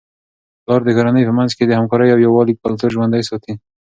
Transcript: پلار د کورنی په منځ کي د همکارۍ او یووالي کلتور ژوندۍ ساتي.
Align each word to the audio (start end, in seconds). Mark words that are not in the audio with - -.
پلار 0.63 0.81
د 0.85 0.89
کورنی 0.95 1.23
په 1.27 1.33
منځ 1.39 1.51
کي 1.57 1.63
د 1.65 1.71
همکارۍ 1.79 2.09
او 2.11 2.19
یووالي 2.25 2.53
کلتور 2.63 2.89
ژوندۍ 2.95 3.23
ساتي. 3.29 3.53